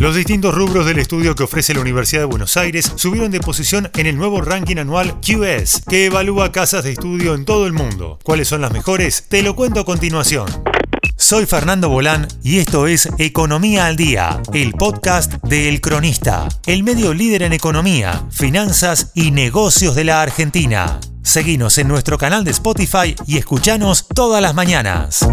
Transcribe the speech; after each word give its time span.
Los 0.00 0.16
distintos 0.16 0.54
rubros 0.54 0.86
del 0.86 0.98
estudio 0.98 1.34
que 1.34 1.42
ofrece 1.42 1.74
la 1.74 1.82
Universidad 1.82 2.22
de 2.22 2.26
Buenos 2.26 2.56
Aires 2.56 2.90
subieron 2.96 3.30
de 3.30 3.38
posición 3.38 3.90
en 3.94 4.06
el 4.06 4.16
nuevo 4.16 4.40
ranking 4.40 4.78
anual 4.78 5.20
QS, 5.20 5.82
que 5.86 6.06
evalúa 6.06 6.52
casas 6.52 6.84
de 6.84 6.92
estudio 6.92 7.34
en 7.34 7.44
todo 7.44 7.66
el 7.66 7.74
mundo. 7.74 8.18
¿Cuáles 8.22 8.48
son 8.48 8.62
las 8.62 8.72
mejores? 8.72 9.26
Te 9.28 9.42
lo 9.42 9.54
cuento 9.54 9.80
a 9.80 9.84
continuación. 9.84 10.46
Soy 11.16 11.44
Fernando 11.44 11.90
Bolán 11.90 12.26
y 12.42 12.60
esto 12.60 12.86
es 12.86 13.10
Economía 13.18 13.84
al 13.84 13.96
Día, 13.96 14.40
el 14.54 14.72
podcast 14.72 15.34
de 15.44 15.68
El 15.68 15.82
Cronista, 15.82 16.48
el 16.64 16.82
medio 16.82 17.12
líder 17.12 17.42
en 17.42 17.52
economía, 17.52 18.24
finanzas 18.30 19.12
y 19.14 19.32
negocios 19.32 19.94
de 19.94 20.04
la 20.04 20.22
Argentina. 20.22 20.98
Seguinos 21.22 21.76
en 21.76 21.88
nuestro 21.88 22.16
canal 22.16 22.42
de 22.42 22.52
Spotify 22.52 23.14
y 23.26 23.36
escuchanos 23.36 24.08
todas 24.08 24.40
las 24.40 24.54
mañanas. 24.54 25.28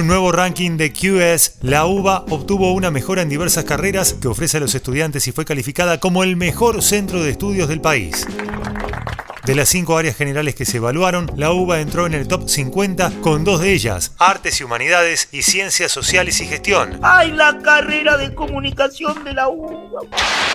Un 0.00 0.06
nuevo 0.06 0.32
ranking 0.32 0.76
de 0.76 0.92
QS, 0.92 1.58
la 1.62 1.84
UBA 1.84 2.24
obtuvo 2.30 2.72
una 2.72 2.90
mejora 2.90 3.22
en 3.22 3.28
diversas 3.28 3.64
carreras 3.64 4.14
que 4.14 4.28
ofrece 4.28 4.56
a 4.56 4.60
los 4.60 4.74
estudiantes 4.74 5.28
y 5.28 5.32
fue 5.32 5.44
calificada 5.44 6.00
como 6.00 6.24
el 6.24 6.36
mejor 6.36 6.82
centro 6.82 7.22
de 7.22 7.30
estudios 7.30 7.68
del 7.68 7.80
país. 7.80 8.26
De 9.44 9.54
las 9.54 9.68
cinco 9.68 9.98
áreas 9.98 10.16
generales 10.16 10.54
que 10.54 10.64
se 10.64 10.78
evaluaron, 10.78 11.30
la 11.36 11.52
UBA 11.52 11.80
entró 11.80 12.06
en 12.06 12.14
el 12.14 12.28
top 12.28 12.48
50 12.48 13.20
con 13.20 13.44
dos 13.44 13.60
de 13.60 13.72
ellas, 13.72 14.12
Artes 14.18 14.60
y 14.60 14.64
Humanidades 14.64 15.28
y 15.32 15.42
Ciencias 15.42 15.92
Sociales 15.92 16.40
y 16.40 16.46
Gestión. 16.46 16.98
¡Ay, 17.02 17.32
la 17.32 17.58
carrera 17.58 18.16
de 18.16 18.34
comunicación 18.34 19.24
de 19.24 19.34
la 19.34 19.48
UBA! 19.48 20.02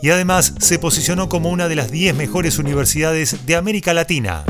Y 0.02 0.10
además 0.10 0.54
se 0.60 0.80
posicionó 0.80 1.30
como 1.30 1.50
una 1.50 1.68
de 1.68 1.76
las 1.76 1.92
10 1.92 2.16
mejores 2.16 2.58
universidades 2.58 3.46
de 3.46 3.56
América 3.56 3.94
Latina. 3.94 4.44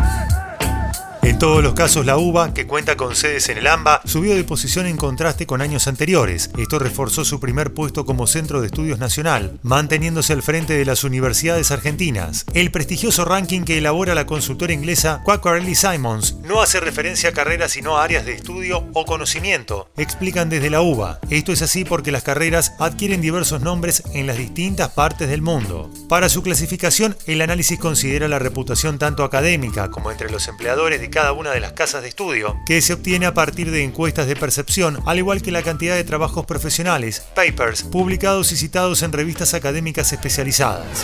En 1.35 1.39
todos 1.39 1.61
los 1.61 1.73
casos, 1.73 2.05
la 2.05 2.17
UBA, 2.17 2.53
que 2.53 2.65
cuenta 2.65 2.95
con 2.95 3.13
sedes 3.13 3.49
en 3.49 3.57
el 3.57 3.67
AMBA, 3.67 3.99
subió 4.05 4.33
de 4.35 4.45
posición 4.45 4.85
en 4.85 4.95
contraste 4.95 5.45
con 5.45 5.61
años 5.61 5.85
anteriores. 5.89 6.49
Esto 6.57 6.79
reforzó 6.79 7.25
su 7.25 7.41
primer 7.41 7.73
puesto 7.73 8.05
como 8.05 8.25
centro 8.25 8.61
de 8.61 8.67
estudios 8.67 8.99
nacional, 8.99 9.59
manteniéndose 9.61 10.31
al 10.31 10.43
frente 10.43 10.77
de 10.77 10.85
las 10.85 11.03
universidades 11.03 11.71
argentinas. 11.71 12.45
El 12.53 12.71
prestigioso 12.71 13.25
ranking 13.25 13.63
que 13.63 13.79
elabora 13.79 14.15
la 14.15 14.25
consultora 14.25 14.71
inglesa 14.71 15.23
Quacquarelli 15.25 15.75
Simons 15.75 16.37
no 16.45 16.61
hace 16.61 16.79
referencia 16.79 17.31
a 17.31 17.33
carreras 17.33 17.73
sino 17.73 17.97
a 17.97 18.05
áreas 18.05 18.25
de 18.25 18.31
estudio 18.31 18.85
o 18.93 19.03
conocimiento, 19.03 19.89
explican 19.97 20.47
desde 20.47 20.69
la 20.69 20.79
UBA. 20.79 21.19
Esto 21.29 21.51
es 21.51 21.61
así 21.61 21.83
porque 21.83 22.13
las 22.13 22.23
carreras 22.23 22.75
adquieren 22.79 23.19
diversos 23.19 23.59
nombres 23.59 24.03
en 24.13 24.25
las 24.25 24.37
distintas 24.37 24.91
partes 24.91 25.27
del 25.27 25.41
mundo. 25.41 25.91
Para 26.07 26.29
su 26.29 26.43
clasificación, 26.43 27.17
el 27.25 27.41
análisis 27.41 27.77
considera 27.77 28.29
la 28.29 28.39
reputación 28.39 28.99
tanto 28.99 29.25
académica 29.25 29.91
como 29.91 30.11
entre 30.11 30.31
los 30.31 30.47
empleadores 30.47 31.01
de 31.01 31.09
cada 31.25 31.33
una 31.33 31.53
de 31.53 31.59
las 31.59 31.71
casas 31.71 32.03
de 32.03 32.09
estudio, 32.09 32.55
que 32.67 32.83
se 32.83 32.93
obtiene 32.93 33.25
a 33.25 33.33
partir 33.33 33.71
de 33.71 33.83
encuestas 33.83 34.27
de 34.27 34.35
percepción, 34.35 34.99
al 35.07 35.17
igual 35.17 35.41
que 35.41 35.51
la 35.51 35.63
cantidad 35.63 35.95
de 35.95 36.03
trabajos 36.03 36.45
profesionales, 36.45 37.23
papers, 37.33 37.81
publicados 37.81 38.51
y 38.51 38.57
citados 38.57 39.01
en 39.01 39.11
revistas 39.11 39.55
académicas 39.55 40.13
especializadas. 40.13 41.03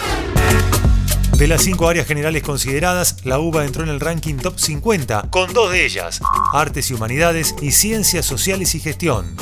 De 1.37 1.47
las 1.47 1.63
cinco 1.63 1.89
áreas 1.89 2.05
generales 2.05 2.43
consideradas, 2.43 3.25
la 3.25 3.39
UBA 3.39 3.65
entró 3.65 3.81
en 3.81 3.89
el 3.89 3.99
ranking 3.99 4.35
top 4.35 4.59
50, 4.59 5.29
con 5.31 5.51
dos 5.53 5.71
de 5.71 5.85
ellas, 5.85 6.21
Artes 6.53 6.91
y 6.91 6.93
Humanidades 6.93 7.55
y 7.59 7.71
Ciencias 7.71 8.27
Sociales 8.27 8.75
y 8.75 8.79
Gestión. 8.79 9.35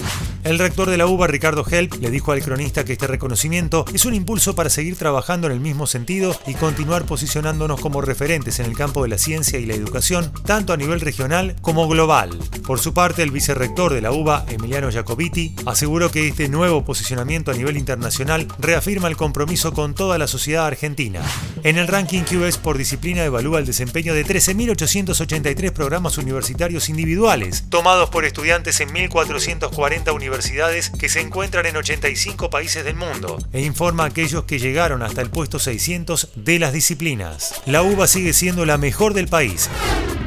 El 0.46 0.58
rector 0.58 0.90
de 0.90 0.96
la 0.96 1.06
UBA, 1.06 1.28
Ricardo 1.28 1.66
Help, 1.70 1.96
le 1.96 2.10
dijo 2.10 2.32
al 2.32 2.42
cronista 2.42 2.86
que 2.86 2.94
este 2.94 3.08
reconocimiento 3.08 3.84
es 3.94 4.06
un 4.06 4.14
impulso 4.14 4.56
para 4.56 4.70
seguir 4.70 4.96
trabajando 4.96 5.48
en 5.48 5.54
el 5.54 5.60
mismo 5.60 5.86
sentido 5.86 6.34
y 6.48 6.54
continuar 6.54 7.04
posicionándonos 7.04 7.82
como 7.82 8.00
referentes 8.00 8.60
en 8.60 8.66
el 8.66 8.78
campo 8.78 9.04
de 9.04 9.10
la 9.10 9.18
ciencia 9.18 9.60
y 9.60 9.66
la 9.66 9.74
educación, 9.74 10.32
tanto 10.46 10.72
a 10.72 10.78
nivel 10.78 11.02
regional 11.02 11.58
como 11.62 11.90
global. 11.90 12.40
Por 12.66 12.80
su 12.80 12.94
parte, 12.94 13.22
el 13.22 13.32
vicerrector 13.32 13.94
de 13.94 14.02
la 14.02 14.14
UBA, 14.14 14.46
Emiliano 14.48 14.90
Jacobiti, 14.90 15.56
aseguró 15.66 16.10
que 16.10 16.30
este 16.30 16.48
nuevo 16.48 16.86
posicionamiento 16.86 17.52
a 17.52 17.56
nivel 17.56 17.76
internacional 17.76 18.48
reafirma 18.60 19.10
el 19.10 19.18
compromiso 19.18 19.74
con 19.74 19.94
toda 19.94 20.18
la 20.18 20.28
sociedad 20.28 20.66
argentina. 20.66 21.22
En 21.64 21.78
el 21.78 21.88
ranking 21.88 22.22
QS 22.22 22.58
por 22.58 22.78
disciplina 22.78 23.26
evalúa 23.26 23.60
el 23.60 23.66
desempeño 23.66 24.14
de 24.14 24.26
13.883 24.26 25.74
programas 25.74 26.18
universitarios 26.18 26.88
individuales, 26.88 27.66
tomados 27.70 28.10
por 28.10 28.24
estudiantes 28.24 28.80
en 28.80 28.90
1.440 28.90 30.14
universidades 30.14 30.29
universidades 30.30 30.92
que 30.92 31.10
se 31.10 31.22
encuentran 31.22 31.66
en 31.66 31.76
85 31.76 32.52
países 32.52 32.86
del 32.86 32.96
mundo 32.96 33.40
e 33.52 33.62
informa 33.62 34.04
a 34.04 34.08
aquellos 34.08 34.44
que 34.44 34.60
llegaron 34.60 35.02
hasta 35.02 35.22
el 35.22 35.32
puesto 35.32 35.58
600 35.58 36.30
de 36.36 36.60
las 36.60 36.72
disciplinas. 36.72 37.62
La 37.66 37.82
UBA 37.82 38.08
sigue 38.08 38.34
siendo 38.34 38.66
la 38.66 38.78
mejor 38.78 39.16
del 39.16 39.28
país. 39.28 39.70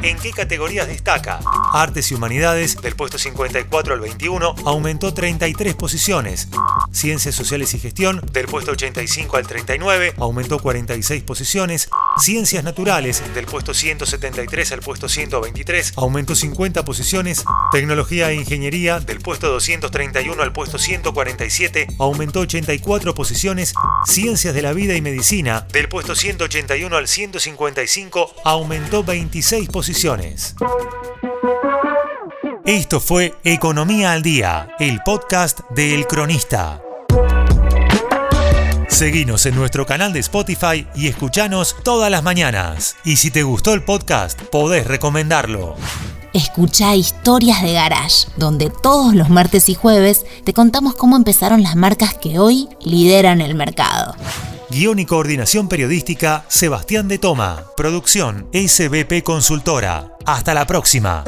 ¿En 0.03 0.19
qué 0.19 0.33
categorías 0.33 0.89
destaca? 0.89 1.39
Artes 1.73 2.11
y 2.11 2.15
Humanidades, 2.17 2.77
del 2.83 2.97
puesto 2.97 3.19
54 3.19 3.95
al 3.95 4.01
21, 4.01 4.57
aumentó 4.65 5.15
33 5.15 5.77
posiciones. 5.77 6.49
Ciencias 6.93 7.35
Sociales 7.35 7.75
y 7.75 7.79
Gestión, 7.79 8.21
del 8.33 8.47
puesto 8.47 8.73
85 8.73 9.37
al 9.37 9.47
39, 9.47 10.15
aumentó 10.19 10.59
46 10.59 11.23
posiciones. 11.23 11.89
Ciencias 12.19 12.63
Naturales, 12.65 13.23
del 13.35 13.47
puesto 13.47 13.75
173 13.75 14.73
al 14.73 14.81
puesto 14.81 15.09
123, 15.09 15.95
aumentó 15.97 16.35
50 16.35 16.85
posiciones. 16.85 17.45
Tecnología 17.73 18.31
e 18.31 18.35
Ingeniería, 18.35 19.01
del 19.01 19.21
puesto 19.21 19.49
231 19.49 20.43
al 20.43 20.53
puesto 20.53 20.79
147, 20.79 21.89
aumentó 21.99 22.41
84 22.41 23.15
posiciones. 23.15 23.75
Ciencias 24.07 24.55
de 24.55 24.63
la 24.63 24.73
Vida 24.73 24.95
y 24.95 25.01
Medicina, 25.01 25.67
del 25.73 25.89
puesto 25.89 26.15
181 26.15 26.97
al 26.97 27.09
155, 27.09 28.35
aumentó 28.45 29.03
26 29.03 29.69
posiciones. 29.71 30.55
Esto 32.65 33.01
fue 33.01 33.35
Economía 33.43 34.13
al 34.13 34.23
Día, 34.23 34.69
el 34.79 35.01
podcast 35.03 35.63
de 35.71 35.97
El 35.97 36.07
Cronista. 36.07 36.81
Seguinos 38.89 39.47
en 39.47 39.57
nuestro 39.57 39.85
canal 39.85 40.13
de 40.13 40.21
Spotify 40.21 40.87
y 40.95 41.09
escuchanos 41.09 41.75
todas 41.83 42.09
las 42.09 42.23
mañanas. 42.23 42.95
Y 43.05 43.17
si 43.17 43.33
te 43.33 43.43
gustó 43.43 43.75
el 43.75 43.83
podcast, 43.83 44.41
podés 44.43 44.87
recomendarlo. 44.87 45.75
Escucha 46.35 46.95
Historias 46.95 47.63
de 47.63 47.73
Garage, 47.73 48.29
donde 48.37 48.71
todos 48.71 49.17
los 49.17 49.29
martes 49.29 49.69
y 49.69 49.75
jueves 49.75 50.25
te 50.45 50.53
contamos 50.53 50.95
cómo 50.95 51.17
empezaron 51.17 51.65
las 51.65 51.75
marcas 51.75 52.15
que 52.15 52.39
hoy 52.39 52.69
lideran 52.81 53.41
el 53.41 53.57
mercado. 53.57 54.15
Guión 54.71 55.01
y 55.01 55.05
coordinación 55.05 55.69
periodística, 55.69 56.45
Sebastián 56.47 57.09
de 57.09 57.19
Toma. 57.19 57.65
Producción, 57.77 58.49
SBP 58.53 59.25
Consultora. 59.25 60.13
Hasta 60.25 60.55
la 60.55 60.65
próxima. 60.65 61.25